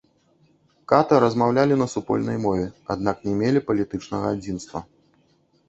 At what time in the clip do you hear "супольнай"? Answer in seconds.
1.93-2.39